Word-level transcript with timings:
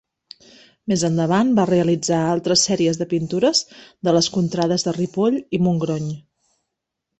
Més 0.91 1.03
endavant 1.09 1.51
va 1.59 1.65
realitzar 1.71 2.21
altres 2.29 2.63
sèries 2.71 2.99
de 3.03 3.07
pintures 3.13 3.63
de 4.09 4.15
les 4.19 4.33
contrades 4.39 4.89
de 4.89 4.97
Ripoll 4.99 5.41
i 5.59 5.63
Montgrony. 5.69 6.11